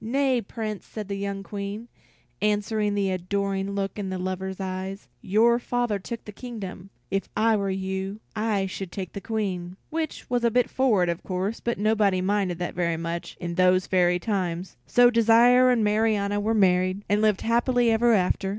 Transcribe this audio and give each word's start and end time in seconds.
"Nay, 0.03 0.41
Prince," 0.41 0.83
said 0.87 1.07
the 1.09 1.15
young 1.15 1.43
Queen, 1.43 1.87
answering 2.41 2.95
the 2.95 3.11
adoring 3.11 3.73
look 3.75 3.99
in 3.99 4.11
her 4.11 4.17
lover's 4.17 4.59
eyes, 4.59 5.07
"your 5.21 5.59
father 5.59 5.99
took 5.99 6.25
the 6.25 6.31
kingdom; 6.31 6.89
if 7.11 7.29
I 7.37 7.55
were 7.55 7.69
you, 7.69 8.19
I 8.35 8.65
should 8.65 8.91
take 8.91 9.13
the 9.13 9.21
Queen." 9.21 9.77
Which 9.91 10.27
was 10.27 10.43
a 10.43 10.49
bit 10.49 10.71
forward, 10.71 11.07
of 11.07 11.21
course, 11.21 11.59
but 11.59 11.77
nobody 11.77 12.19
minded 12.19 12.57
that 12.57 12.73
very 12.73 12.97
much 12.97 13.37
in 13.39 13.53
those 13.53 13.85
fairy 13.85 14.17
times. 14.17 14.75
So 14.87 15.11
Desire 15.11 15.69
and 15.69 15.83
Marianna 15.83 16.39
were 16.39 16.55
married, 16.55 17.05
and 17.07 17.21
lived 17.21 17.41
happily 17.41 17.91
ever 17.91 18.11
after. 18.13 18.49